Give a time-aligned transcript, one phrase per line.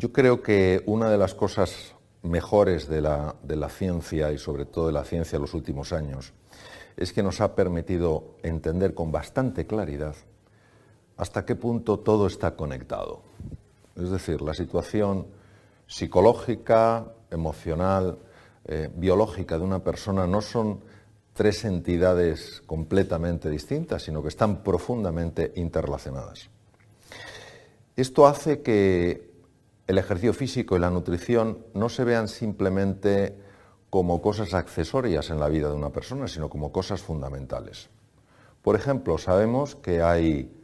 [0.00, 4.94] Yo creo que una de las cosas mejores de la, ciencia y sobre todo de
[4.94, 6.32] la ciencia en los últimos años
[6.96, 10.14] es que nos ha permitido entender con bastante claridad
[11.18, 13.20] hasta qué punto todo está conectado.
[13.94, 15.26] Es decir, la situación
[15.86, 18.20] psicológica, emocional,
[18.64, 20.80] eh, biológica de una persona no son
[21.34, 26.48] tres entidades completamente distintas, sino que están profundamente interrelacionadas.
[27.96, 29.29] Esto hace que
[29.90, 33.34] el ejercicio físico y la nutrición no se vean simplemente
[33.90, 37.90] como cosas accesorias en la vida de una persona, sino como cosas fundamentales.
[38.62, 40.56] Por ejemplo, sabemos que hay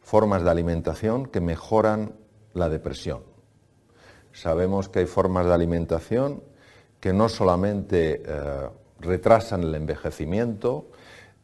[0.00, 2.14] formas de alimentación que mejoran
[2.52, 3.22] la depresión.
[4.32, 6.42] Sabemos que hay formas de alimentación
[6.98, 8.68] que no solamente eh,
[8.98, 10.88] retrasan el envejecimiento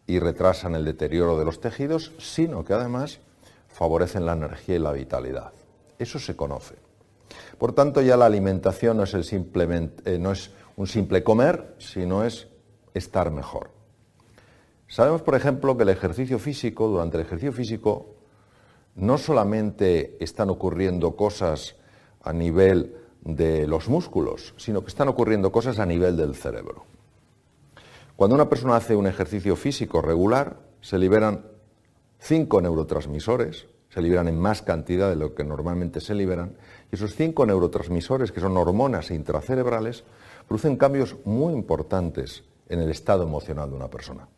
[0.05, 3.21] y retrasan el deterioro de los tejidos, sino que además
[3.69, 5.53] favorecen la energía y la vitalidad.
[5.97, 6.90] Eso se conoce.
[7.59, 12.25] Por tanto, ya la alimentación no es, simplemente, eh, no es un simple comer, sino
[12.25, 12.49] es
[12.95, 13.71] estar mejor.
[14.89, 18.15] Sabemos, por ejemplo, que el ejercicio físico, durante el ejercicio físico,
[18.97, 21.77] no solamente están ocurriendo cosas
[22.23, 26.85] a nivel de los músculos, sino que están ocurriendo cosas a nivel del cerebro.
[28.17, 31.47] Cuando una persona hace un ejercicio físico regular, se liberan
[32.19, 36.55] cinco neurotransmisores, se liberan en más cantidad de lo que normalmente se liberan,
[36.91, 40.05] y esos cinco neurotransmisores, que son hormonas intracerebrales,
[40.47, 44.29] producen cambios muy importantes en el estado emocional de una persona.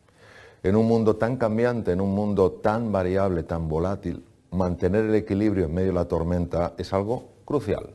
[0.63, 5.65] En un mundo tan cambiante, en un mundo tan variable, tan volátil, mantener el equilibrio
[5.65, 7.91] en medio de la tormenta es algo crucial.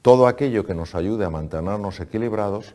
[0.00, 2.74] Todo aquello que nos ayude a mantenernos equilibrados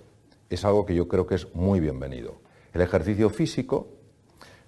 [0.49, 2.35] es algo que yo creo que es muy bienvenido.
[2.73, 3.87] El ejercicio físico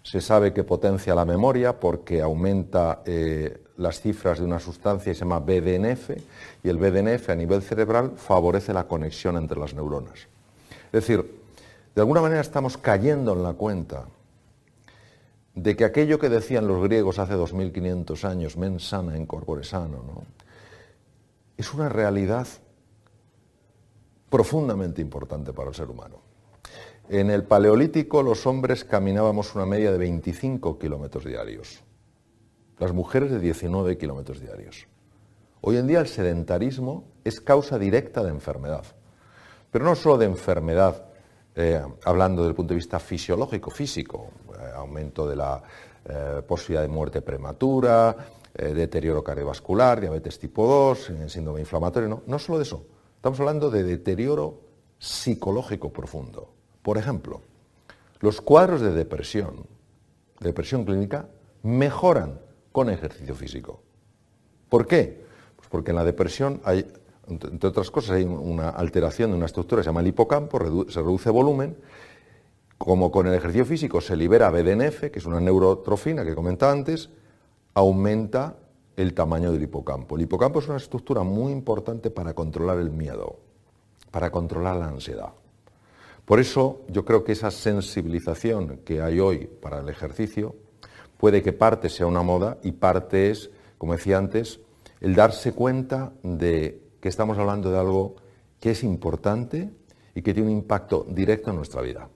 [0.05, 5.15] se sabe que potencia la memoria porque aumenta eh, las cifras de una sustancia que
[5.15, 6.11] se llama BDNF
[6.63, 10.27] y el BDNF a nivel cerebral favorece la conexión entre las neuronas.
[10.85, 11.41] Es decir,
[11.95, 14.05] de alguna manera estamos cayendo en la cuenta
[15.55, 20.03] de que aquello que decían los griegos hace 2500 años, mens sana in corpore sano,
[20.05, 20.23] ¿no?
[21.57, 22.47] es una realidad
[24.29, 26.34] profundamente importante para el ser humano.
[27.07, 31.83] En el Paleolítico los hombres caminábamos una media de 25 kilómetros diarios,
[32.79, 34.87] las mujeres de 19 kilómetros diarios.
[35.61, 38.85] Hoy en día el sedentarismo es causa directa de enfermedad,
[39.69, 41.05] pero no solo de enfermedad
[41.53, 45.61] eh, hablando desde el punto de vista fisiológico, físico, eh, aumento de la
[46.05, 48.15] eh, posibilidad de muerte prematura,
[48.55, 52.85] deterioro cardiovascular, diabetes tipo 2, síndrome inflamatorio, no, no solo de eso,
[53.17, 54.61] estamos hablando de deterioro
[54.97, 56.54] psicológico profundo.
[56.85, 57.41] Por ejemplo,
[58.19, 59.65] los cuadros de depresión,
[60.39, 61.27] depresión clínica,
[61.63, 62.39] mejoran
[62.71, 63.81] con ejercicio físico.
[64.69, 65.25] ¿Por qué?
[65.55, 66.85] Pues porque en la depresión hay
[67.27, 70.99] entre otras cosas, hay una alteración de una estructura que se llama el hipocampo, se
[70.99, 71.75] reduce volumen,
[72.77, 77.09] como con el ejercicio físico se libera BDNF, que es una neurotrofina que comentaba antes,
[77.73, 78.57] aumenta
[78.95, 80.17] el tamaño del hipocampo.
[80.17, 83.39] El hipocampo es una estructura muy importante para controlar el miedo,
[84.11, 85.33] para controlar la ansiedad.
[86.25, 90.55] Por eso yo creo que esa sensibilización que hay hoy para el ejercicio
[91.17, 94.59] puede que parte sea una moda y parte es, como decía antes,
[95.01, 98.15] el darse cuenta de que estamos hablando de algo
[98.59, 99.69] que es importante
[100.15, 102.09] y que tiene un impacto directo en nuestra vida.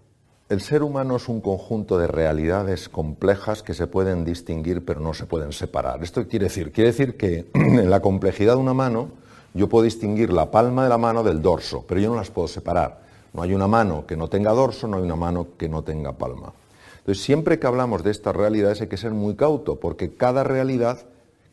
[0.50, 5.14] El ser humano es un conjunto de realidades complejas que se pueden distinguir pero no
[5.14, 6.02] se pueden separar.
[6.02, 6.72] ¿Esto quiere decir?
[6.72, 9.12] Quiere decir que en la complejidad de una mano
[9.54, 12.48] yo puedo distinguir la palma de la mano del dorso, pero yo no las puedo
[12.48, 13.09] separar.
[13.34, 16.14] No hay una mano que no tenga dorso, no hay una mano que no tenga
[16.14, 16.54] palma.
[17.00, 21.00] Entonces, siempre que hablamos de estas realidades hay que ser muy cauto, porque cada realidad,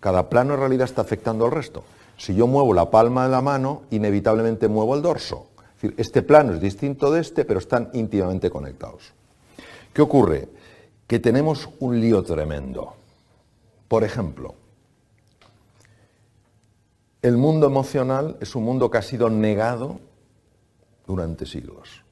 [0.00, 1.84] cada plano de realidad está afectando al resto.
[2.16, 5.48] Si yo muevo la palma de la mano, inevitablemente muevo el dorso.
[5.58, 9.12] Es decir, este plano es distinto de este, pero están íntimamente conectados.
[9.92, 10.48] ¿Qué ocurre?
[11.06, 12.94] Que tenemos un lío tremendo.
[13.88, 14.54] Por ejemplo,
[17.22, 20.00] el mundo emocional es un mundo que ha sido negado
[21.06, 22.02] durante siglos.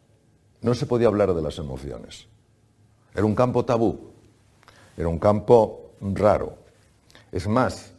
[0.61, 2.27] No se podía hablar de las emociones.
[3.15, 4.11] Era un campo tabú,
[4.97, 6.57] era un campo raro.
[7.33, 7.93] Es más,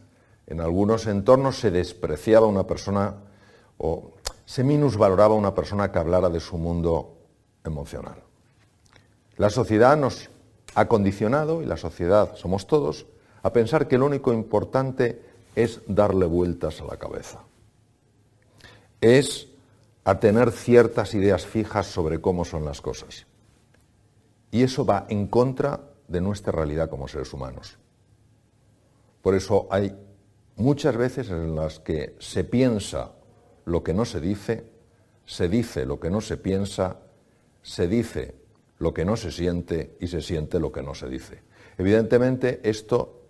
[0.47, 3.15] en algunos entornos se despreciaba una persona
[3.77, 4.12] o
[4.45, 7.18] se minusvaloraba una persona que hablara de su mundo
[7.63, 8.21] emocional.
[9.38, 10.30] La sociedad nos
[10.75, 13.06] ha condicionado, y la sociedad somos todos,
[13.44, 15.21] a pensar que lo único importante
[15.56, 17.39] es darle vueltas a la cabeza.
[19.01, 19.47] Es
[20.06, 23.25] a tener ciertas ideas fijas sobre cómo son las cosas.
[24.52, 27.78] Y eso va en contra de nuestra realidad como seres humanos.
[29.22, 29.96] Por eso hay
[30.56, 33.13] muchas veces en las que se piensa
[33.66, 34.69] lo que no se dice,
[35.25, 37.00] se dice lo que no se piensa,
[37.63, 38.36] se dice
[38.78, 41.42] lo que no se siente y se siente lo que no se dice.
[41.78, 43.24] Evidentemente esto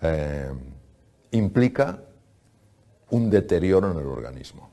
[0.00, 0.50] eh,
[1.32, 2.02] implica
[3.10, 4.70] un deterioro en el organismo,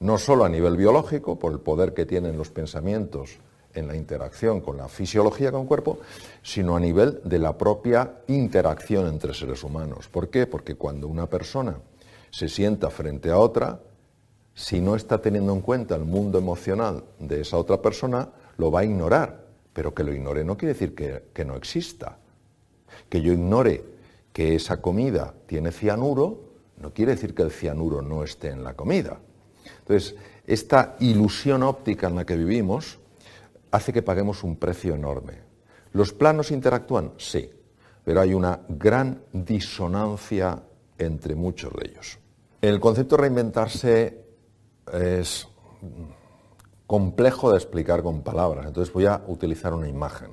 [0.00, 3.38] no solo a nivel biológico, por el poder que tienen los pensamientos
[3.74, 5.98] en la interacción con la fisiología con el cuerpo,
[6.42, 10.08] sino a nivel de la propia interacción entre seres humanos.
[10.08, 10.46] ¿Por qué?
[10.46, 11.76] Porque cuando una persona
[12.30, 13.78] se sienta frente a otra,
[14.54, 18.80] si no está teniendo en cuenta el mundo emocional de esa otra persona, lo va
[18.80, 19.44] a ignorar.
[19.72, 22.16] Pero que lo ignore no quiere decir que, que no exista.
[23.08, 23.84] Que yo ignore
[24.32, 26.40] que esa comida tiene cianuro,
[26.78, 29.18] no quiere decir que el cianuro no esté en la comida.
[29.78, 32.98] Entonces, esta ilusión óptica en la que vivimos
[33.70, 35.34] hace que paguemos un precio enorme.
[35.92, 37.12] ¿Los planos interactúan?
[37.16, 37.50] Sí,
[38.04, 40.62] pero hay una gran disonancia
[40.98, 42.18] entre muchos de ellos.
[42.60, 44.24] El concepto de reinventarse
[44.92, 45.48] es
[46.86, 50.30] complejo de explicar con palabras, entonces voy a utilizar una imagen.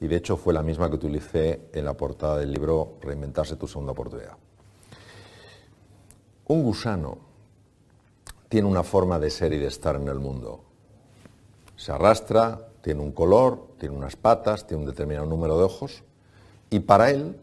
[0.00, 3.68] Y de hecho fue la misma que utilicé en la portada del libro Reinventarse tu
[3.68, 4.36] segunda oportunidad.
[6.48, 7.29] Un gusano
[8.50, 10.60] tiene una forma de ser y de estar en el mundo.
[11.76, 16.02] Se arrastra, tiene un color, tiene unas patas, tiene un determinado número de ojos,
[16.68, 17.36] y para él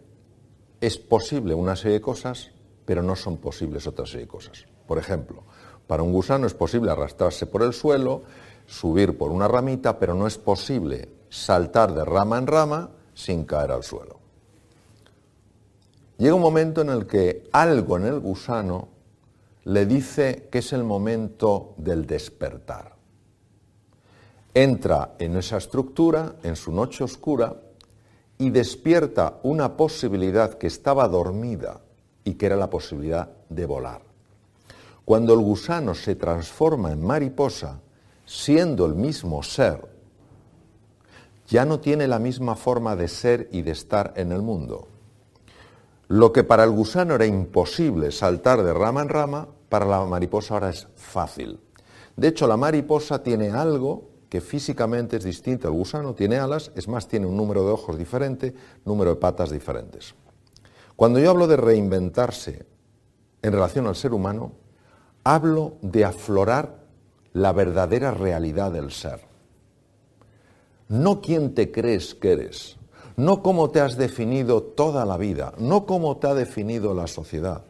[0.81, 2.51] es posible una serie de cosas,
[2.85, 4.65] pero no son posibles otra serie de cosas.
[4.85, 5.43] Por ejemplo,
[5.87, 8.23] para un gusano es posible arrastrarse por el suelo,
[8.65, 13.71] subir por una ramita, pero no es posible saltar de rama en rama sin caer
[13.71, 14.17] al suelo.
[16.17, 18.96] Llega un momento en el que algo en el gusano
[19.67, 22.97] le dice que es el momento del despertar
[24.63, 27.55] entra en esa estructura, en su noche oscura,
[28.39, 31.81] y despierta una posibilidad que estaba dormida
[32.23, 34.01] y que era la posibilidad de volar.
[35.05, 37.81] Cuando el gusano se transforma en mariposa,
[38.25, 39.87] siendo el mismo ser,
[41.47, 44.87] ya no tiene la misma forma de ser y de estar en el mundo.
[46.07, 50.53] Lo que para el gusano era imposible saltar de rama en rama, para la mariposa
[50.53, 51.59] ahora es fácil.
[52.15, 56.87] De hecho, la mariposa tiene algo que físicamente es distinto al gusano, tiene alas, es
[56.87, 58.53] más, tiene un número de ojos diferente,
[58.85, 60.15] número de patas diferentes.
[60.95, 62.65] Cuando yo hablo de reinventarse
[63.41, 64.53] en relación al ser humano,
[65.23, 66.83] hablo de aflorar
[67.33, 69.21] la verdadera realidad del ser.
[70.89, 72.77] No quién te crees que eres,
[73.15, 77.63] no cómo te has definido toda la vida, no cómo te ha definido la sociedad,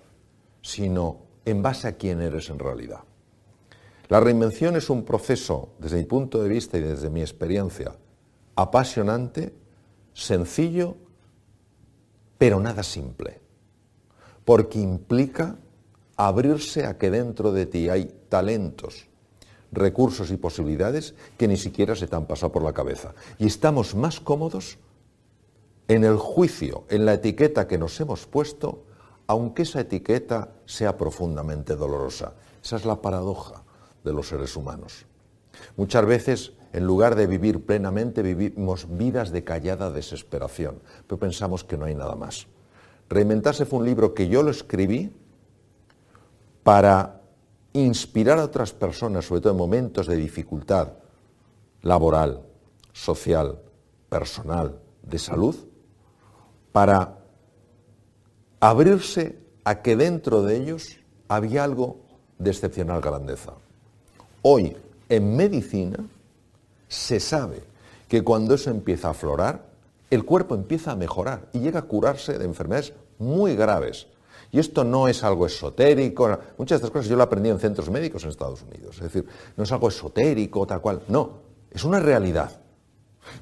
[0.61, 2.99] sino en base a quién eres en realidad.
[4.09, 7.95] La reinvención es un proceso, desde mi punto de vista y desde mi experiencia,
[8.55, 9.53] apasionante,
[10.13, 10.97] sencillo,
[12.37, 13.39] pero nada simple,
[14.43, 15.55] porque implica
[16.17, 19.07] abrirse a que dentro de ti hay talentos,
[19.71, 23.13] recursos y posibilidades que ni siquiera se te han pasado por la cabeza.
[23.39, 24.79] Y estamos más cómodos
[25.87, 28.83] en el juicio, en la etiqueta que nos hemos puesto,
[29.27, 32.33] aunque esa etiqueta sea profundamente dolorosa.
[32.63, 33.63] Esa es la paradoja
[34.03, 35.05] de los seres humanos.
[35.75, 41.77] Muchas veces, en lugar de vivir plenamente, vivimos vidas de callada desesperación, pero pensamos que
[41.77, 42.47] no hay nada más.
[43.09, 45.13] Reinventarse fue un libro que yo lo escribí
[46.63, 47.21] para
[47.73, 50.93] inspirar a otras personas, sobre todo en momentos de dificultad
[51.81, 52.41] laboral,
[52.91, 53.59] social,
[54.09, 55.55] personal, de salud,
[56.71, 57.17] para
[58.59, 60.97] abrirse a que dentro de ellos
[61.27, 61.97] había algo
[62.39, 63.53] de excepcional grandeza.
[64.41, 64.75] Hoy,
[65.09, 66.05] en medicina,
[66.87, 67.63] se sabe
[68.07, 69.65] que cuando eso empieza a aflorar,
[70.09, 74.07] el cuerpo empieza a mejorar y llega a curarse de enfermedades muy graves.
[74.51, 77.89] Y esto no es algo esotérico, muchas de estas cosas yo lo aprendí en centros
[77.89, 79.25] médicos en Estados Unidos, es decir,
[79.57, 81.31] no es algo esotérico, tal cual, no,
[81.69, 82.61] es una realidad.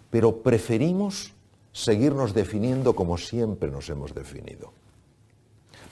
[0.10, 1.34] Pero preferimos
[1.72, 4.74] seguirnos definiendo como siempre nos hemos definido.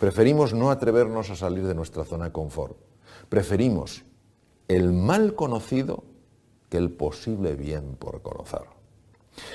[0.04, 2.76] Preferimos no atrevernos a salir de nuestra zona de confort.
[3.30, 4.04] Preferimos
[4.68, 6.04] el mal conocido
[6.70, 8.64] que el posible bien por conocer.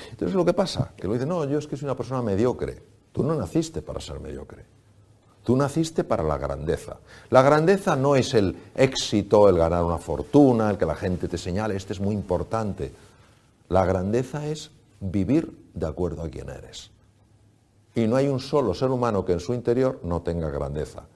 [0.09, 2.81] Entonces lo que pasa, que lo dice, no, yo es que soy una persona mediocre.
[3.11, 4.65] Tú no naciste para ser mediocre.
[5.43, 6.97] Tú naciste para la grandeza.
[7.29, 11.37] La grandeza no es el éxito, el ganar una fortuna, el que la gente te
[11.37, 12.91] señale, este es muy importante.
[13.67, 16.89] La grandeza es vivir de acuerdo a quién eres.
[17.95, 21.07] Y no hay un solo ser humano que en su interior no tenga grandeza.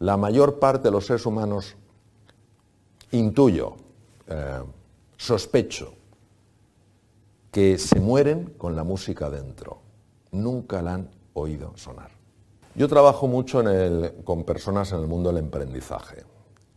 [0.00, 1.74] La mayor parte de los seres humanos
[3.10, 3.74] intuyo,
[4.26, 4.62] eh,
[5.16, 5.94] sospecho,
[7.50, 9.78] que se mueren con la música dentro.
[10.32, 12.10] Nunca la han oído sonar.
[12.74, 13.62] Yo trabajo mucho
[14.24, 16.24] con personas en el mundo del emprendizaje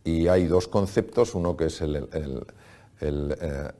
[0.02, 2.08] y hay dos conceptos, uno que es el,
[3.00, 3.72] eh,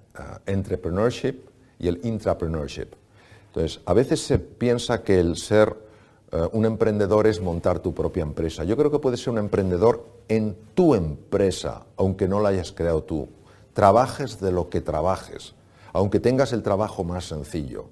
[0.47, 1.35] entrepreneurship
[1.79, 2.95] y el intrapreneurship.
[3.55, 5.77] Entonces, a veces se piensa que el ser
[6.33, 8.65] eh, un emprendedor es montar tu propia empresa.
[8.65, 13.03] Yo creo que puedes ser un emprendedor en tu empresa, aunque no la hayas creado
[13.03, 13.29] tú.
[13.75, 15.55] Trabajes de lo que trabajes,
[15.93, 17.85] aunque tengas el trabajo más sencillo.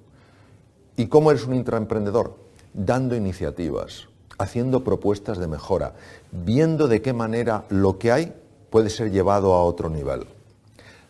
[0.97, 2.35] ¿Y cómo eres un intraemprendedor?
[2.73, 4.07] Dando iniciativas,
[4.39, 5.93] haciendo propuestas de mejora,
[6.31, 8.33] viendo de qué manera lo que hay
[8.71, 10.25] puede ser llevado a otro nivel.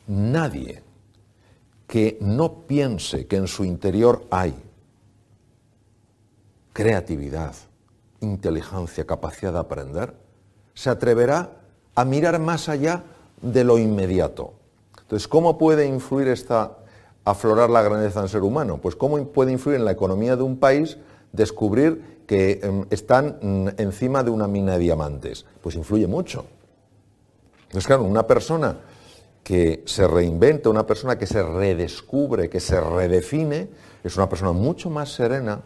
[0.08, 0.84] Nadie
[1.92, 4.56] que no piense que en su interior hay
[6.72, 7.54] creatividad,
[8.22, 10.14] inteligencia, capacidad de aprender,
[10.74, 11.50] se atreverá
[11.94, 13.04] a mirar más allá
[13.42, 14.54] de lo inmediato.
[15.02, 16.78] Entonces, ¿cómo puede influir esta
[17.26, 18.78] aflorar la grandeza en ser humano?
[18.82, 20.98] Pues cómo puede influir en la economía de un país
[21.34, 25.46] descubrir que em, están mm, encima de una mina de diamantes.
[25.62, 26.46] Pues influye mucho.
[27.64, 28.78] Entonces, claro, una persona
[29.44, 33.70] que se reinventa, una persona que se redescubre, que se redefine,
[34.04, 35.62] es una persona mucho más serena,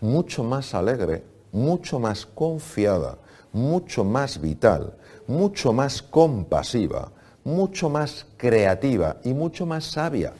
[0.00, 3.18] mucho más alegre, mucho más confiada,
[3.52, 4.94] mucho más vital,
[5.26, 7.10] mucho más compasiva,
[7.44, 10.32] mucho más creativa y mucho más sabia.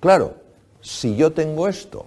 [0.00, 0.34] Claro,
[0.80, 2.06] si yo tengo esto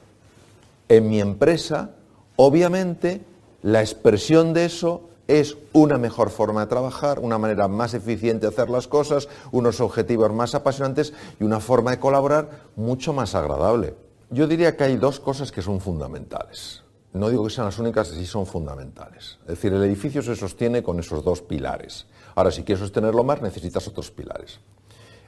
[0.89, 1.91] en mi empresa,
[2.35, 3.21] obviamente
[3.61, 8.53] la expresión de eso es una mejor forma de trabajar, una manera más eficiente de
[8.53, 13.95] hacer las cosas, unos objetivos más apasionantes y una forma de colaborar mucho más agradable.
[14.29, 16.83] Yo diría que hay dos cosas que son fundamentales.
[17.13, 19.37] No digo que sean las únicas, sí son fundamentales.
[19.43, 22.05] Es decir, el edificio se sostiene con esos dos pilares.
[22.35, 24.59] Ahora, si quieres sostenerlo más, necesitas otros pilares.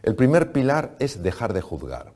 [0.03, 2.13] El primer pilar es dejar de juzgar.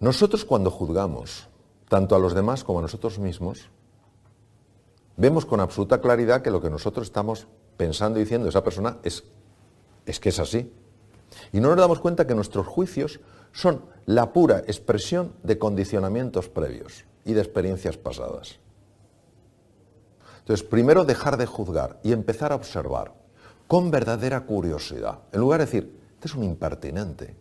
[0.00, 1.46] Nosotros cuando juzgamos,
[1.88, 3.70] tanto a los demás como a nosotros mismos,
[5.16, 7.46] vemos con absoluta claridad que lo que nosotros estamos
[7.76, 9.24] pensando y diciendo de esa persona es,
[10.04, 10.72] es que es así.
[11.52, 13.20] Y no nos damos cuenta que nuestros juicios
[13.52, 18.58] son la pura expresión de condicionamientos previos y de experiencias pasadas.
[20.40, 23.12] Entonces, primero dejar de juzgar y empezar a observar
[23.66, 27.34] con verdadera curiosidad, en lugar de decir, este es un impertinente.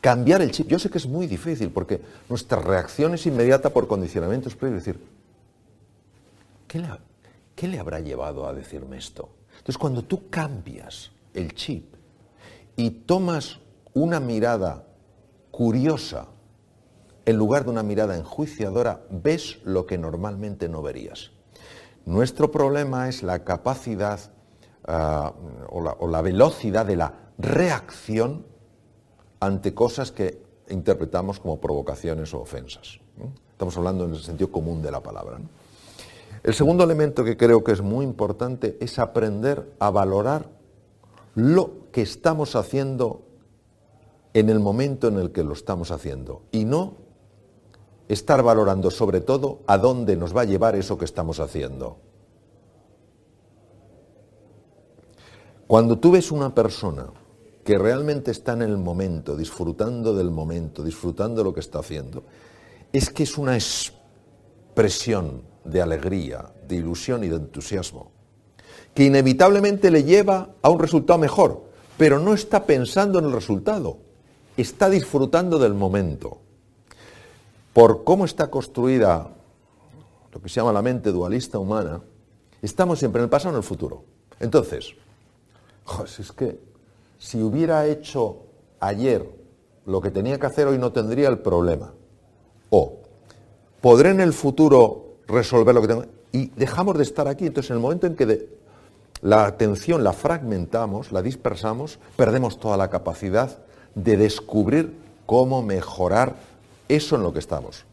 [0.00, 3.86] Cambiar el chip, yo sé que es muy difícil porque nuestra reacción es inmediata por
[3.86, 5.00] condicionamientos previos, decir,
[6.72, 6.88] ¿qué le,
[7.54, 9.28] ¿qué le habrá llevado a decirme esto?
[9.50, 11.94] Entonces, cuando tú cambias el chip
[12.76, 13.58] y tomas
[13.92, 14.86] una mirada
[15.50, 16.28] curiosa,
[17.26, 21.32] en lugar de una mirada enjuiciadora, ves lo que normalmente no verías.
[22.06, 24.18] Nuestro problema es la capacidad
[24.86, 25.34] ah,
[25.68, 28.46] o, la, velocidad de la reacción
[29.40, 32.98] ante cosas que interpretamos como provocaciones o ofensas.
[33.50, 35.38] Estamos hablando en el sentido común de la palabra.
[36.42, 40.50] El segundo elemento que creo que es muy importante es aprender a valorar
[41.34, 43.22] lo que estamos haciendo
[44.34, 46.94] en el momento en el que lo estamos haciendo y no
[48.08, 51.98] estar valorando sobre todo a dónde nos va a llevar eso que estamos haciendo.
[55.68, 57.06] Cuando tú ves una persona
[57.64, 62.24] que realmente está en el momento, disfrutando del momento, disfrutando de lo que está haciendo,
[62.92, 68.10] es que es una expresión de alegría, de ilusión y de entusiasmo,
[68.94, 71.64] que inevitablemente le lleva a un resultado mejor,
[71.96, 73.98] pero no está pensando en el resultado,
[74.56, 76.38] está disfrutando del momento.
[77.72, 79.30] Por cómo está construida
[80.32, 82.00] lo que se llama la mente dualista humana,
[82.60, 84.04] estamos siempre en el pasado y en el futuro.
[84.40, 84.94] Entonces,
[86.18, 86.58] es que
[87.18, 88.38] si hubiera hecho
[88.80, 89.42] ayer
[89.86, 91.92] lo que tenía que hacer hoy no tendría el problema.
[92.70, 92.98] O
[93.80, 95.01] podré en el futuro
[95.32, 96.04] resolver lo que tengo.
[96.30, 97.46] Y dejamos de estar aquí.
[97.46, 98.48] Entonces, en el momento en que
[99.22, 103.58] la atención la fragmentamos, la dispersamos, perdemos toda la capacidad
[103.94, 104.96] de descubrir
[105.26, 106.36] cómo mejorar
[106.88, 107.84] eso en lo que estamos.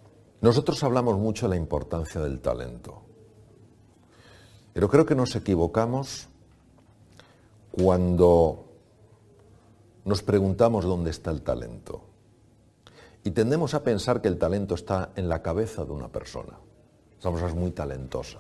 [0.42, 3.02] Nosotros hablamos mucho de la importancia del talento,
[4.74, 6.28] pero creo que nos equivocamos
[7.72, 8.66] cuando
[10.06, 12.02] nos preguntamos dónde está el talento.
[13.24, 16.58] Y tendemos a pensar que el talento está en la cabeza de una persona.
[17.20, 18.40] Esa persona es muy talentosa,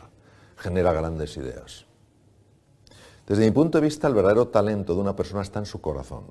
[0.55, 1.85] genera grandes ideas.
[3.27, 6.23] Desde mi punto de vista, el verdadero talento de una persona está en su corazón.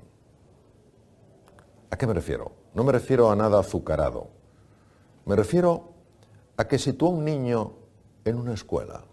[1.91, 2.51] ¿A qué me refiero?
[2.73, 4.27] No me refiero a nada azucarado.
[5.25, 5.93] Me refiero
[6.57, 7.73] a que si tú a un niño
[8.25, 9.03] en una escuela,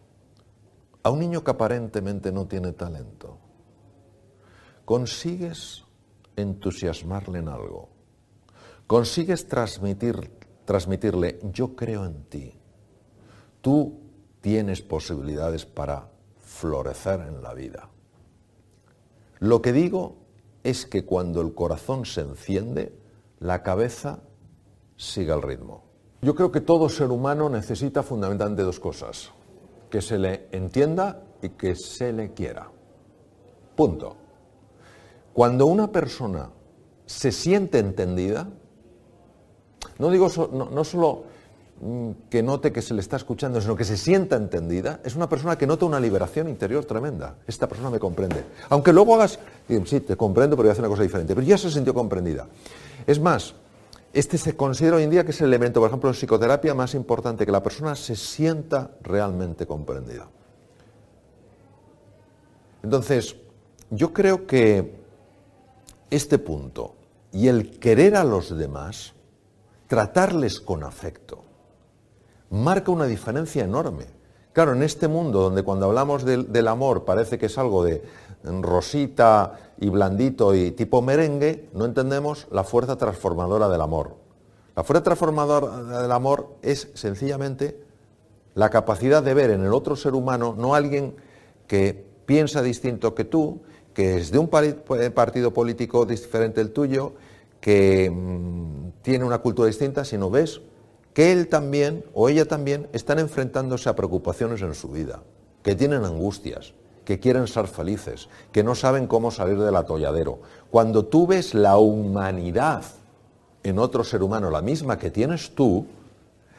[1.02, 3.38] a un niño que aparentemente no tiene talento,
[4.84, 5.84] consigues
[6.34, 7.88] entusiasmarle en algo,
[8.86, 10.32] consigues transmitir,
[10.64, 12.58] transmitirle, yo creo en ti,
[13.66, 13.98] tú
[14.42, 16.08] tienes posibilidades para
[16.38, 17.88] florecer en la vida.
[19.40, 20.18] Lo que digo
[20.62, 22.96] es que cuando el corazón se enciende,
[23.40, 24.20] la cabeza
[24.96, 25.82] sigue el ritmo.
[26.22, 29.32] Yo creo que todo ser humano necesita fundamentalmente dos cosas,
[29.90, 32.70] que se le entienda y que se le quiera.
[33.74, 34.16] Punto.
[35.32, 36.50] Cuando una persona
[37.04, 38.48] se siente entendida,
[39.98, 41.24] no digo no, solo
[42.30, 45.58] que note que se le está escuchando, sino que se sienta entendida, es una persona
[45.58, 47.36] que nota una liberación interior tremenda.
[47.46, 48.44] Esta persona me comprende.
[48.70, 49.38] Aunque luego hagas,
[49.84, 52.46] sí, te comprendo, pero voy a hacer una cosa diferente, pero ya se sintió comprendida.
[53.06, 53.54] Es más,
[54.12, 56.94] este se considera hoy en día que es el elemento, por ejemplo, en psicoterapia más
[56.94, 60.26] importante, que la persona se sienta realmente comprendida.
[62.82, 63.36] Entonces,
[63.90, 64.94] yo creo que
[66.08, 66.94] este punto
[67.32, 69.12] y el querer a los demás,
[69.88, 71.45] tratarles con afecto,
[72.50, 74.06] marca una diferencia enorme.
[74.52, 78.02] Claro, en este mundo donde cuando hablamos del, amor parece que es algo de
[78.42, 84.14] rosita y blandito y tipo merengue, no entendemos la fuerza transformadora del amor.
[84.74, 87.84] La fuerza transformadora del amor es sencillamente
[88.54, 91.14] la capacidad de ver en el otro ser humano no alguien
[91.66, 93.60] que piensa distinto que tú,
[93.92, 97.12] que es de un partido político diferente del tuyo,
[97.60, 100.62] que mm, tiene una cultura distinta, sino ves
[101.16, 105.22] que él también o ella también están enfrentándose a preocupaciones en su vida,
[105.62, 106.74] que tienen angustias,
[107.06, 110.40] que quieren ser felices, que no saben cómo salir del atolladero.
[110.70, 112.82] Cuando tú ves la humanidad
[113.62, 115.86] en otro ser humano, la misma que tienes tú,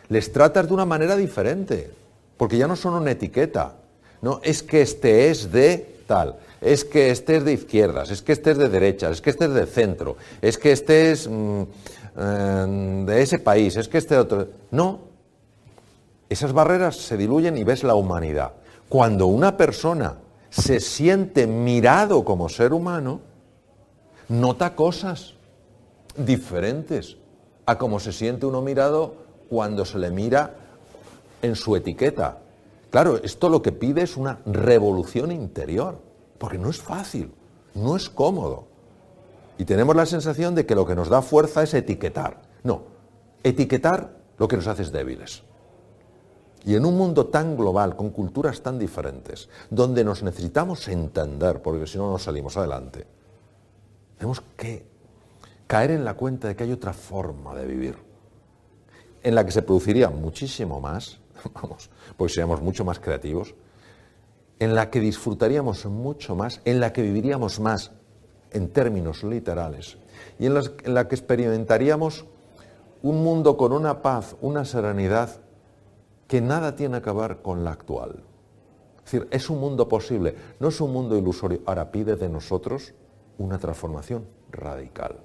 [0.10, 1.92] les tratas de una manera diferente,
[2.36, 3.76] porque ya no son una etiqueta.
[4.24, 8.32] No, es que este es de tal, es que este es de izquierdas, es que
[8.32, 11.62] este es de derechas, es que este es de centro, es que este es mm,
[12.18, 14.48] de ese país, es que este otro.
[14.72, 15.00] No,
[16.30, 18.54] esas barreras se diluyen y ves la humanidad.
[18.90, 20.18] Cuando una persona
[20.50, 23.22] se siente mirado como ser humano,
[24.30, 25.36] nota cosas
[26.18, 27.18] diferentes
[27.66, 29.14] a como se siente uno mirado
[29.50, 30.56] cuando se le mira
[31.42, 32.40] en su etiqueta.
[32.90, 36.00] Claro, esto lo que pide es una revolución interior,
[36.38, 37.32] porque no es fácil,
[37.76, 38.68] no es cómodo.
[39.58, 42.42] Y tenemos la sensación de que lo que nos da fuerza es etiquetar.
[42.64, 42.84] No,
[43.44, 45.44] etiquetar lo que nos hace débiles.
[46.66, 51.88] Y en un mundo tan global, con culturas tan diferentes, donde nos necesitamos entender, porque
[51.88, 53.08] si no, no salimos adelante,
[54.18, 54.86] tenemos que
[55.66, 57.96] caer en la cuenta de que hay otra forma de vivir,
[59.24, 61.20] en la que se produciría muchísimo más,
[61.54, 63.56] vamos, porque seríamos mucho más creativos,
[64.60, 67.92] en la que disfrutaríamos mucho más, en la que viviríamos más
[68.58, 69.98] en términos literales,
[70.40, 72.26] y en, la que experimentaríamos
[73.04, 75.30] un mundo con una paz, una serenidad
[76.28, 78.24] que nada tiene que ver con la actual.
[78.98, 81.62] Es decir, es un mundo posible, no es un mundo ilusorio.
[81.66, 82.94] Ahora pide de nosotros
[83.38, 85.16] una transformación radical.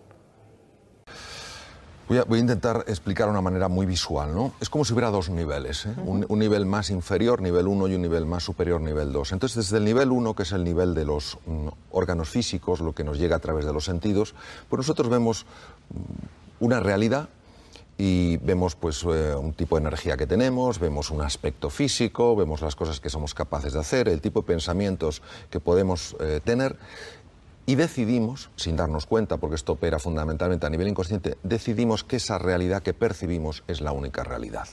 [2.09, 4.53] Voy a, intentar explicar de una manera muy visual, ¿no?
[4.61, 5.95] Es como si hubiera dos niveles, ¿eh?
[6.05, 9.33] un, nivel más inferior, nivel 1, y un nivel más superior, nivel 2.
[9.33, 12.93] Entonces, desde el nivel 1, que es el nivel de los mm, órganos físicos, lo
[12.93, 14.35] que nos llega a través de los sentidos,
[14.69, 15.47] pues nosotros vemos
[15.91, 17.29] mm, una realidad
[17.99, 22.61] y vemos pues eh, un tipo de energía que tenemos, vemos un aspecto físico, vemos
[22.61, 26.77] las cosas que somos capaces de hacer, el tipo de pensamientos que podemos eh, tener
[27.65, 32.39] y decidimos, sin darnos cuenta, porque esto opera fundamentalmente a nivel inconsciente, decidimos que esa
[32.39, 34.67] realidad que percibimos es la única realidad.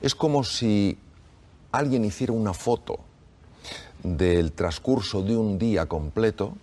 [0.00, 0.98] Es como si
[1.72, 3.00] alguien hiciera una foto
[4.02, 6.56] del transcurso de un día completo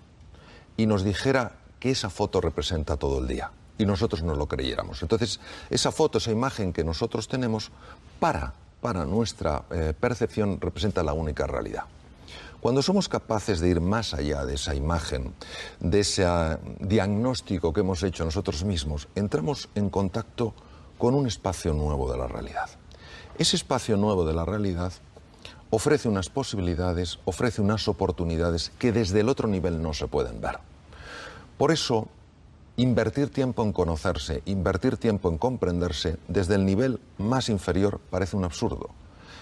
[0.77, 5.01] y nos dijera que esa foto representa todo el día y nosotros no lo creyéramos.
[5.01, 7.71] Entonces, esa foto, esa imagen que nosotros tenemos,
[8.19, 11.83] para, para nuestra eh, percepción, representa la única realidad.
[12.65, 15.35] Cuando somos capaces de ir más allá de esa imagen,
[15.79, 20.55] de ese ah, diagnóstico que hemos hecho nosotros mismos, entramos en contacto
[20.97, 22.67] con un espacio nuevo de la realidad.
[23.37, 24.91] Ese espacio nuevo de la realidad
[25.69, 30.57] ofrece unas posibilidades, ofrece unas oportunidades que desde el otro nivel no se pueden ver.
[31.59, 32.07] Por eso,
[32.77, 38.43] Invertir tiempo en conocerse, invertir tiempo en comprenderse desde el nivel más inferior parece un
[38.43, 38.89] absurdo.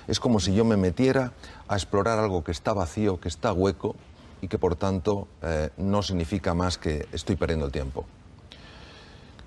[0.08, 1.34] Es como si yo me metiera
[1.68, 3.96] a explorar algo que está vacío, que está hueco
[4.42, 8.06] y que por tanto eh, no significa más que estoy perdiendo el tiempo.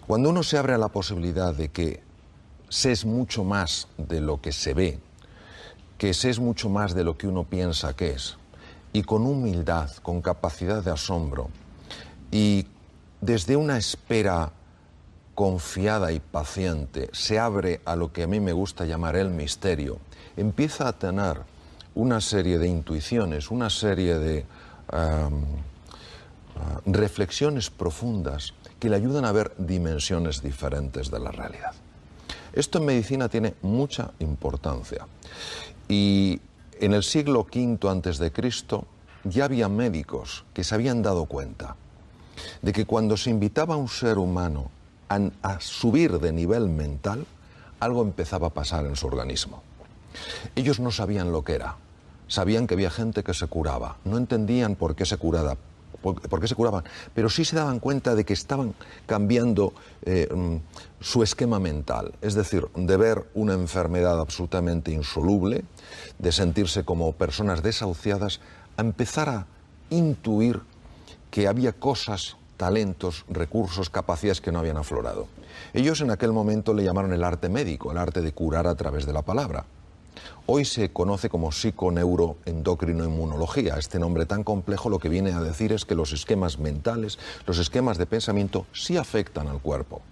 [0.07, 2.03] Cuando uno se abre a la posibilidad de que
[2.69, 4.99] se es mucho más de lo que se ve,
[5.99, 8.37] que se es mucho más de lo que uno piensa que es,
[8.93, 11.51] y con humildad, con capacidad de asombro
[12.31, 12.67] y
[13.21, 14.53] desde una espera
[15.35, 19.99] confiada y paciente se abre a lo que a mí me gusta llamar el misterio,
[20.37, 21.41] empieza a tener
[21.95, 24.45] una serie de intuiciones, una serie de
[24.91, 25.31] ah,
[26.85, 31.73] reflexiones profundas que le ayudan a ver dimensiones diferentes de la realidad.
[32.53, 35.07] Esto en medicina tiene mucha importancia.
[35.89, 36.41] Y
[36.81, 38.87] en el siglo V antes de Cristo
[39.25, 41.77] ya había médicos que se habían dado cuenta
[42.63, 44.71] de que cuando se invitaba a un ser humano
[45.09, 47.27] a, subir de nivel mental,
[47.81, 49.63] algo empezaba a pasar en su organismo.
[50.55, 51.77] Ellos no sabían lo que era,
[52.29, 55.57] sabían que había gente que se curaba, no entendían por qué se curaba,
[56.03, 58.75] por, qué se curaban, pero sí se daban cuenta de que estaban
[59.07, 60.57] cambiando eh, mm,
[61.01, 65.65] su esquema mental, es decir, de ver una enfermedad absolutamente insoluble,
[66.19, 68.41] de sentirse como personas desahuciadas,
[68.77, 69.47] a empezar a
[69.91, 70.61] intuir
[71.31, 75.29] que había cosas talentos, recursos, capacidades que no habían aflorado.
[75.75, 79.07] Ellos en aquel momento le llamaron el arte médico, el arte de curar a través
[79.07, 79.65] de la palabra.
[80.47, 83.77] Hoy se conoce como psiconeuroendocrinoinmunología.
[83.77, 87.59] Este nombre tan complejo lo que viene a decir es que los esquemas mentales, los
[87.59, 90.03] esquemas de pensamiento sí afectan al cuerpo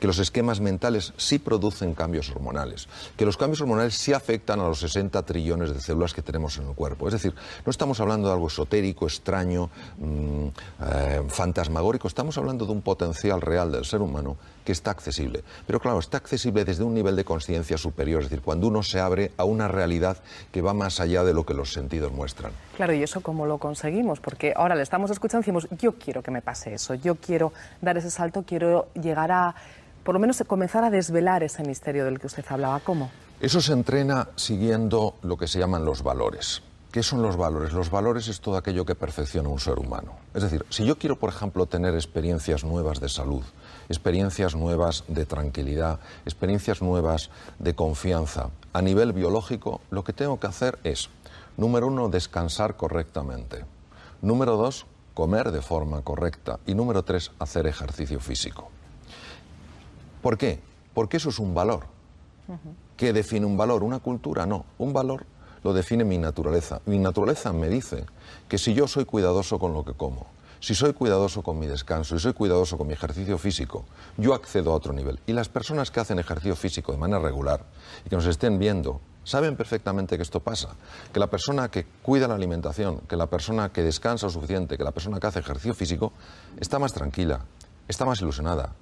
[0.00, 4.68] que los esquemas mentales sí producen cambios hormonales, que los cambios hormonales sí afectan a
[4.68, 7.08] los 60 trillones de células que tenemos en el cuerpo.
[7.08, 7.34] Es decir,
[7.64, 10.46] no estamos hablando de algo esotérico, extraño, mm,
[10.82, 15.44] eh, fantasmagórico, estamos hablando de un potencial real del ser humano que está accesible.
[15.66, 18.98] Pero claro, está accesible desde un nivel de conciencia superior, es decir, cuando uno se
[18.98, 20.16] abre a una realidad
[20.50, 22.52] que va más allá de lo que los sentidos muestran.
[22.76, 24.20] Claro, ¿y eso cómo lo conseguimos?
[24.20, 27.52] Porque ahora le estamos escuchando y decimos, yo quiero que me pase eso, yo quiero
[27.80, 29.54] dar ese salto, quiero llegar a,
[30.04, 32.78] por lo menos, comenzar a desvelar ese misterio del que usted hablaba.
[32.80, 33.10] ¿Cómo?
[33.40, 36.62] Eso se entrena siguiendo lo que se llaman los valores.
[36.92, 37.72] ¿Qué son los valores?
[37.72, 40.12] Los valores es todo aquello que perfecciona un ser humano.
[40.32, 43.42] Es decir, si yo quiero, por ejemplo, tener experiencias nuevas de salud,
[43.88, 50.46] experiencias nuevas de tranquilidad, experiencias nuevas de confianza, a nivel biológico, lo que tengo que
[50.46, 51.10] hacer es,
[51.56, 53.64] número uno, descansar correctamente.
[54.22, 56.60] Número dos, comer de forma correcta.
[56.64, 58.70] Y número tres, hacer ejercicio físico.
[60.24, 60.58] ¿Por qué?
[60.94, 61.84] Porque eso es un valor.
[62.96, 63.82] ¿Qué define un valor?
[63.82, 64.46] ¿Una cultura?
[64.46, 64.64] No.
[64.78, 65.26] Un valor
[65.62, 66.80] lo define mi naturaleza.
[66.86, 68.06] Mi naturaleza me dice
[68.48, 70.26] que si yo soy cuidadoso con lo que como,
[70.60, 73.84] si soy cuidadoso con mi descanso, si soy cuidadoso con mi ejercicio físico,
[74.16, 75.20] yo accedo a otro nivel.
[75.26, 77.62] Y las personas que hacen ejercicio físico de manera regular
[78.06, 80.70] y que nos estén viendo, saben perfectamente que esto pasa.
[81.12, 84.84] Que la persona que cuida la alimentación, que la persona que descansa lo suficiente, que
[84.84, 86.14] la persona que hace ejercicio físico,
[86.58, 87.40] está más tranquila,
[87.88, 88.72] está más ilusionada,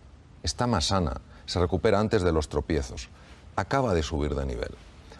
[0.43, 3.09] está más sana, se recupera antes de los tropiezos,
[3.57, 4.71] acaba de subir de nivel.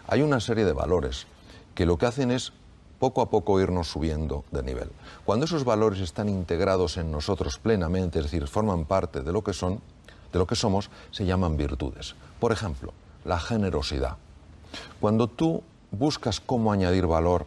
[0.07, 1.27] Hay una serie de valores
[1.75, 2.53] que lo que hacen es
[2.99, 4.89] poco a poco irnos subiendo de nivel.
[5.25, 9.53] Cuando esos valores están integrados en nosotros plenamente, es decir, forman parte de lo que
[9.53, 9.81] son,
[10.31, 12.15] de lo que somos, se llaman virtudes.
[12.39, 12.93] Por ejemplo,
[13.25, 14.17] la generosidad.
[14.99, 17.45] Cuando tú buscas cómo añadir valor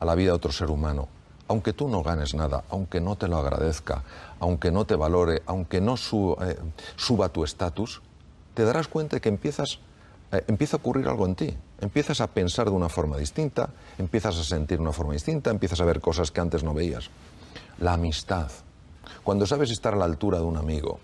[0.00, 1.08] a la vida de otro ser humano,
[1.48, 4.02] aunque tú no ganes nada, aunque no te lo agradezca,
[4.40, 6.58] aunque no te valore, aunque no eh,
[6.96, 8.02] suba tu estatus,
[8.56, 9.78] te darás cuenta de que empiezas
[10.32, 11.54] eh, empieza a ocurrir algo en ti.
[11.80, 15.80] Empiezas a pensar de una forma distinta, empiezas a sentir de una forma distinta, empiezas
[15.80, 17.10] a ver cosas que antes no veías.
[17.78, 18.50] La amistad.
[19.22, 20.98] Cuando sabes estar a la altura de un amigo,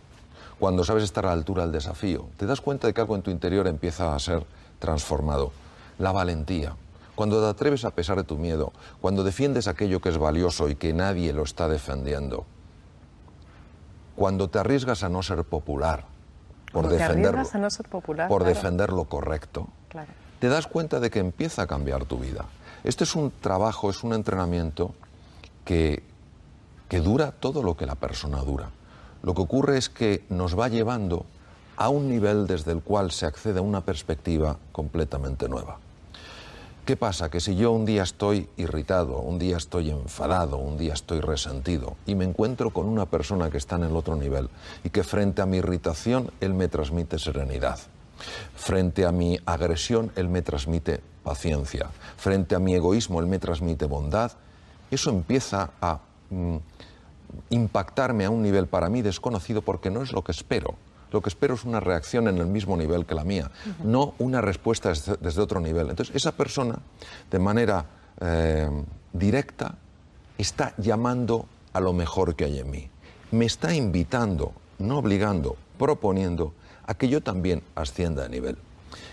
[0.59, 3.23] cuando sabes estar a la altura del desafío, te das cuenta de que algo en
[3.23, 4.47] tu interior empieza a ser
[4.79, 5.53] transformado.
[5.99, 6.75] La valentía.
[7.15, 10.75] Cuando te atreves a pesar de tu miedo, cuando defiendes aquello que es valioso y
[10.75, 12.47] que nadie lo está defendiendo.
[14.17, 16.07] Cuando te arriesgas a no ser popular,
[16.73, 17.43] por, defenderlo,
[18.29, 19.69] por defender lo correcto,
[20.39, 22.47] te das cuenta de que empieza a cambiar tu vida.
[22.85, 24.95] Este es un trabajo, es un entrenamiento
[25.65, 26.03] que,
[26.89, 28.71] que dura todo lo que la persona dura.
[29.23, 31.25] Lo que ocurre es que nos va llevando
[31.77, 35.79] a un nivel desde el cual se accede a una perspectiva completamente nueva.
[36.85, 37.31] ¿Qué pasa?
[37.31, 41.97] Que si yo un día estoy irritado, un día estoy enfadado, un día estoy resentido
[42.07, 44.49] y me encuentro con una persona que está en el otro nivel
[44.83, 47.79] y que frente a mi irritación él me transmite serenidad,
[48.57, 53.87] frente a mi agresión él me transmite paciencia, frente a mi egoísmo él me transmite
[53.87, 54.33] bondad,
[54.91, 56.57] eso empieza a mm,
[57.51, 60.75] impactarme a un nivel para mí desconocido porque no es lo que espero.
[61.13, 63.51] Lo que espero es una reacción en el mismo nivel que la mía,
[63.85, 65.91] no una respuesta desde, otro nivel.
[65.91, 66.79] Entonces, esa persona,
[67.31, 67.85] de manera
[68.21, 68.69] eh,
[69.13, 69.77] directa,
[70.39, 72.89] está llamando a lo mejor que hay en mí.
[73.31, 76.55] Me está invitando, no obligando, proponiendo
[76.87, 78.59] a que yo también ascienda de nivel.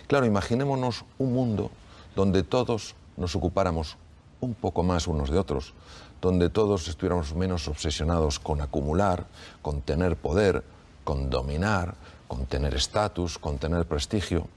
[0.07, 1.71] Claro, imaginémonos un mundo
[2.15, 3.97] donde todos nos ocupáramos
[4.41, 5.73] un poco más unos de otros,
[6.21, 9.27] donde todos estuviéramos menos obsesionados con acumular,
[9.61, 10.63] con tener poder,
[11.03, 11.95] con dominar,
[12.27, 14.47] con tener estatus, con tener prestigio.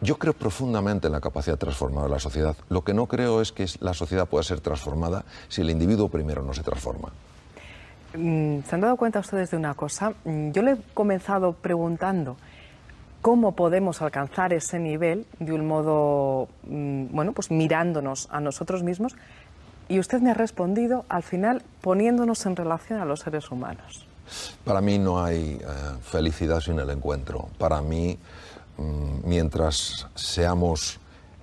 [0.00, 2.56] Yo creo profundamente en la capacidad de transformar la sociedad.
[2.68, 6.42] Lo que no creo es que la sociedad pueda ser transformada si el individuo primero
[6.42, 7.10] no se transforma.
[8.16, 10.14] Mm, ¿Se han dado cuenta ustedes de una cosa?
[10.24, 12.36] Mm, yo le he comenzado preguntando
[13.20, 19.16] cómo podemos alcanzar ese nivel de un modo, mm, bueno, pues mirándonos a nosotros mismos.
[19.88, 24.07] Y usted me ha respondido al final poniéndonos en relación a los seres humanos.
[24.64, 25.64] Para mí no hay eh,
[26.02, 27.48] felicidad sin el encuentro.
[27.58, 28.18] Para mí,
[28.76, 30.98] mm, mientras seamos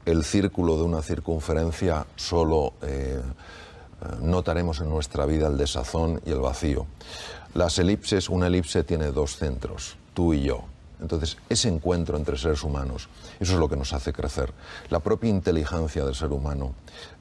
[0.05, 6.31] el círculo de una circunferencia, solo eh, eh, notaremos en nuestra vida el desazón y
[6.31, 6.85] el vacío.
[7.53, 10.63] Las elipses, una elipse tiene dos centros, tú y yo.
[11.01, 14.53] Entonces, ese encuentro entre seres humanos, eso es lo que nos hace crecer.
[14.89, 16.73] La propia inteligencia del ser humano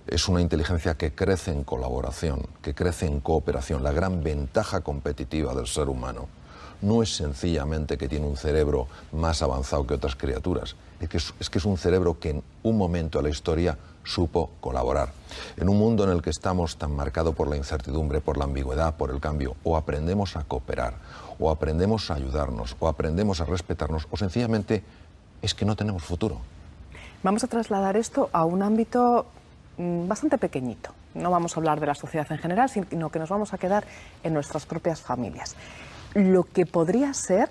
[0.06, 3.82] es una inteligencia que crece en colaboración, que crece en cooperación.
[3.82, 6.28] La gran ventaja competitiva del ser humano
[6.82, 11.08] no es sencillamente que tiene un cerebro más avanzado que otras criaturas, es
[11.50, 15.12] que es, un cerebro que en un momento de la historia supo colaborar.
[15.56, 18.96] En un mundo en el que estamos tan marcado por la incertidumbre, por la ambigüedad,
[18.96, 20.94] por el cambio, o aprendemos a cooperar,
[21.38, 24.82] o aprendemos a ayudarnos, o aprendemos a respetarnos, o sencillamente
[25.42, 26.40] es que no tenemos futuro.
[27.22, 29.26] Vamos a trasladar esto a un ámbito
[29.78, 30.90] mm, bastante pequeñito.
[31.14, 33.84] No vamos a hablar de la sociedad en general, sino que nos vamos a quedar
[34.22, 35.56] en nuestras propias familias.
[36.14, 37.48] Lo que podría ser,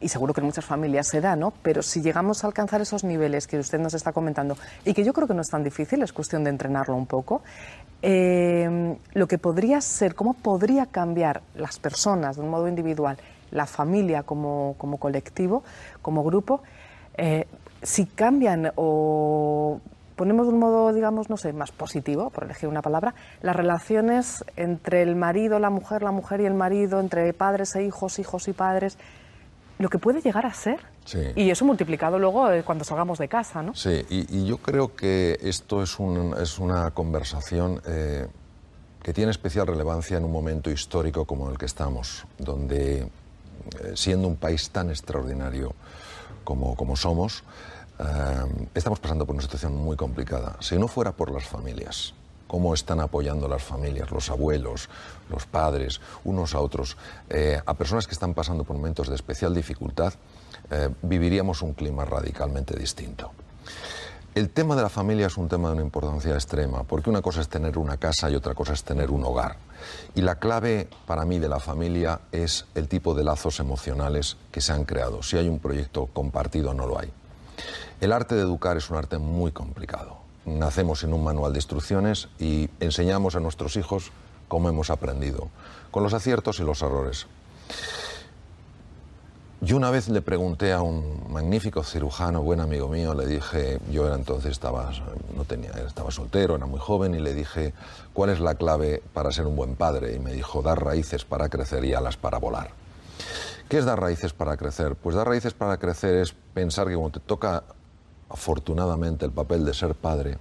[0.00, 1.52] y seguro que en muchas familias se da, ¿no?
[1.62, 5.12] Pero si llegamos a alcanzar esos niveles que usted nos está comentando, y que yo
[5.12, 7.42] creo que no es tan difícil, es cuestión de entrenarlo un poco,
[8.02, 13.16] eh, lo que podría ser, cómo podría cambiar las personas de un modo individual,
[13.50, 15.62] la familia como, como colectivo,
[16.02, 16.62] como grupo,
[17.16, 17.46] eh,
[17.82, 19.80] si cambian o
[20.16, 24.44] ponemos de un modo, digamos, no sé, más positivo, por elegir una palabra, las relaciones
[24.56, 28.48] entre el marido, la mujer, la mujer y el marido, entre padres e hijos, hijos
[28.48, 28.98] y padres,
[29.78, 30.80] lo que puede llegar a ser.
[31.36, 33.74] Y eso multiplicado luego eh, cuando salgamos de casa, ¿no?
[33.74, 38.26] Sí, y, yo creo que esto es, un, es una conversación eh,
[39.02, 43.08] que tiene especial relevancia en un momento histórico como el que estamos, donde, eh,
[43.94, 45.74] siendo un país tan extraordinario
[46.44, 47.42] como, como somos,
[48.74, 50.56] estamos pasando por una situación muy complicada.
[50.60, 52.12] Si no fuera por las familias,
[52.54, 54.88] cómo están apoyando las familias, los abuelos,
[55.28, 56.96] los padres, unos a otros,
[57.66, 60.14] a personas que están pasando por momentos de especial dificultad,
[60.70, 63.32] eh, viviríamos un clima radicalmente distinto.
[64.36, 67.40] El tema de la familia es un tema de una importancia extrema, porque una cosa
[67.40, 69.56] es tener una casa y otra cosa es tener un hogar.
[70.14, 74.60] Y la clave para mí de la familia es el tipo de lazos emocionales que
[74.60, 75.24] se han creado.
[75.24, 77.10] Si hay un proyecto compartido, no lo hay.
[78.00, 80.23] El arte de educar es un arte muy complicado.
[80.46, 84.12] Nacemos en un manual de instrucciones y enseñamos a nuestros hijos
[84.48, 85.48] cómo hemos aprendido,
[85.90, 87.26] con los aciertos y los errores.
[89.64, 94.06] Yo una vez le pregunté a un magnífico cirujano, buen amigo mío, le dije, yo
[94.06, 94.90] era entonces estaba,
[95.34, 97.72] no tenía, estaba soltero, era muy joven, y le dije,
[98.12, 100.14] ¿cuál es la clave para ser un buen padre?
[100.14, 102.72] Y me dijo, dar raíces para crecer y alas para volar.
[103.68, 104.96] ¿Qué es dar raíces para crecer?
[104.96, 107.64] Pues dar raíces para crecer es pensar que cuando te toca
[108.28, 110.38] afortunadamente el papel de ser padre,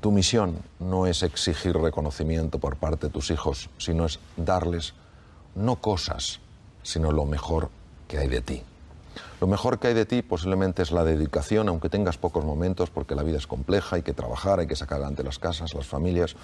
[0.00, 4.94] tu misión no es exigir reconocimiento por parte de tus hijos, sino es darles
[5.54, 6.40] no cosas,
[6.82, 7.70] sino lo mejor
[8.06, 8.62] que hay de ti.
[9.40, 13.14] Lo mejor que hay de ti posiblemente es la dedicación, aunque tengas pocos momentos, porque
[13.14, 16.36] la vida es compleja, hay que trabajar, hay que sacar adelante las casas, las familias,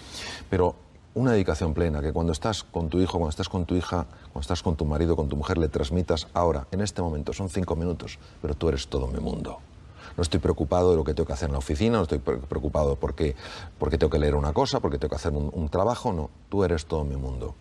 [0.51, 0.75] pero
[1.14, 4.40] una dedicación plena, que cuando estás con tu hijo, cuando estás con tu hija, cuando
[4.40, 7.77] estás con tu marido, con tu mujer, le transmitas ahora, en este momento, son cinco
[7.77, 9.61] minutos, pero tú eres todo mi mundo.
[10.16, 12.96] No estoy preocupado de lo que tengo que hacer en la oficina, no estoy preocupado
[12.96, 13.35] porque,
[13.79, 16.87] porque tengo que leer una cosa, porque tengo que hacer un, trabajo, no, tú eres
[16.87, 17.55] todo mi mundo.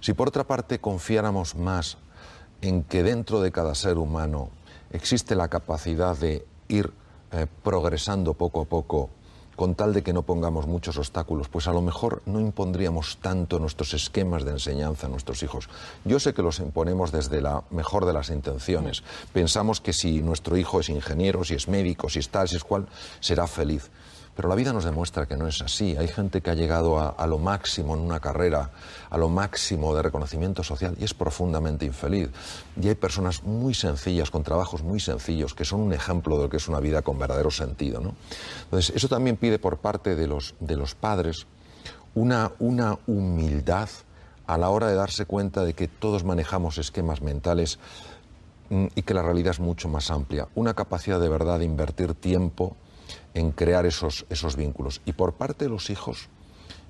[0.00, 1.98] Si por otra parte confiáramos más
[2.62, 4.48] en que dentro de cada ser humano
[4.92, 6.92] existe la capacidad de ir
[7.32, 9.10] eh, progresando poco a poco
[9.60, 13.58] con tal de que no pongamos muchos obstáculos, pues a lo mejor no impondríamos tanto
[13.58, 15.68] nuestros esquemas de enseñanza a nuestros hijos.
[16.06, 19.02] Yo sé que los imponemos desde la mejor de las intenciones.
[19.34, 22.64] Pensamos que si nuestro hijo es ingeniero, si es médico, si es tal, si es
[22.64, 22.86] cual,
[23.20, 23.90] será feliz.
[24.40, 25.98] Pero la vida nos demuestra que no es así.
[25.98, 28.70] Hay gente que ha llegado a, lo máximo en una carrera,
[29.10, 32.30] a lo máximo de reconocimiento social y es profundamente infeliz.
[32.80, 36.48] Y hay personas muy sencillas, con trabajos muy sencillos, que son un ejemplo de lo
[36.48, 38.00] que es una vida con verdadero sentido.
[38.00, 38.14] ¿no?
[38.64, 41.46] Entonces, eso también pide por parte de los, de los padres
[42.14, 43.90] una, una humildad
[44.46, 47.78] a la hora de darse cuenta de que todos manejamos esquemas mentales
[48.70, 50.48] mm, y que la realidad es mucho más amplia.
[50.54, 52.74] Una capacidad de verdad de invertir tiempo,
[53.34, 55.00] en crear esos, esos vínculos.
[55.04, 56.28] Y por parte de los hijos,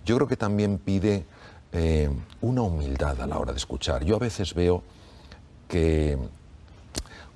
[0.04, 1.24] yo creo que también pide
[1.72, 4.04] eh, una humildad a la hora de escuchar.
[4.04, 4.82] Yo a veces veo
[5.68, 6.18] que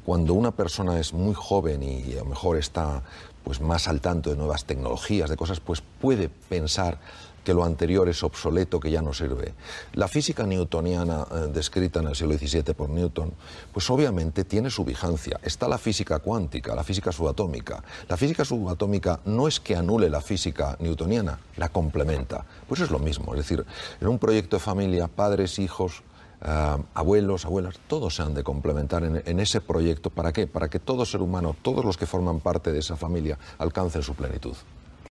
[0.05, 3.03] cuando una persona es muy joven y a lo mejor está
[3.45, 6.99] pues más al tanto de nuevas tecnologías, de cosas, pues puede pensar
[7.45, 9.55] que lo anterior es obsoleto, que ya no sirve.
[9.93, 13.33] La física newtoniana eh, descrita en el siglo XVII por Newton,
[13.73, 15.39] pues obviamente tiene su vigencia.
[15.43, 17.85] Está la física cuántica, la física subatómica.
[18.09, 22.45] La física subatómica no es que anule la física newtoniana, la complementa.
[22.67, 23.65] Pues es lo mismo, es decir,
[24.01, 26.03] en un proyecto de familia, padres, hijos,
[26.43, 30.11] eh, abuelos, abuelas, todos se han de complementar en, en, ese proyecto.
[30.11, 30.47] ¿Para qué?
[30.47, 34.15] Para que todo ser humano, todos los que forman parte de esa familia, alcancen su
[34.15, 34.55] plenitud.